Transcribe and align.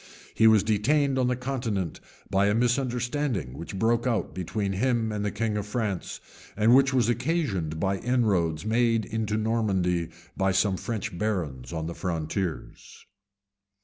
He 0.33 0.47
was 0.47 0.63
detained 0.63 1.19
on 1.19 1.27
the 1.27 1.35
continent 1.35 1.99
by 2.31 2.47
a 2.47 2.55
misunderstanding 2.55 3.53
which 3.55 3.77
broke 3.77 4.07
out 4.07 4.33
between 4.33 4.73
him 4.73 5.11
and 5.11 5.23
the 5.23 5.29
king 5.29 5.57
of 5.57 5.67
France, 5.67 6.19
and 6.57 6.73
which 6.73 6.91
was 6.91 7.07
occasioned 7.07 7.79
by 7.79 7.99
inroads 7.99 8.65
made 8.65 9.05
into 9.05 9.37
Normandy 9.37 10.09
by 10.35 10.53
some 10.53 10.75
French 10.75 11.15
barons 11.15 11.71
on 11.71 11.85
the 11.85 11.93
frontiers. 11.93 13.05